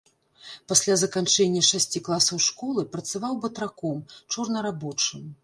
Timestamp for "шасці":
1.71-2.01